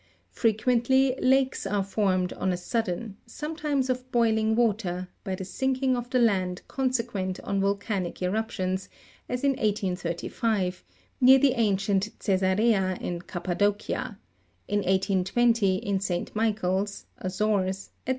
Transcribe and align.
Fre 0.31 0.47
quently 0.49 1.15
lakes 1.21 1.67
are 1.67 1.83
formed 1.83 2.33
on 2.33 2.51
a 2.51 2.57
sudden, 2.57 3.17
sometimes 3.27 3.87
of 3.87 4.11
boiling 4.11 4.55
water, 4.55 5.09
by 5.23 5.35
the 5.35 5.45
sinking 5.45 5.95
of 5.95 6.09
the 6.09 6.17
land 6.17 6.63
consequent 6.67 7.39
on 7.41 7.61
volcanic 7.61 8.19
eruptions, 8.19 8.89
as 9.29 9.43
in 9.43 9.51
1835, 9.51 10.83
near 11.21 11.37
the 11.37 11.51
ancient 11.51 12.09
Cesarea 12.19 12.97
in 12.99 13.21
Cappadocia; 13.21 14.17
in 14.67 14.79
1820, 14.79 15.75
in 15.75 15.99
St. 15.99 16.35
Michael's 16.35 17.05
(Azores), 17.19 17.91
&c. 18.07 18.09